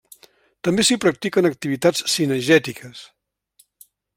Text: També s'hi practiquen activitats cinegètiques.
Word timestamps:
També 0.67 0.85
s'hi 0.87 0.97
practiquen 1.03 1.49
activitats 1.51 2.03
cinegètiques. 2.15 3.05